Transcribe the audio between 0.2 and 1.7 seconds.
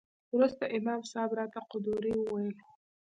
وروسته امام صاحب راته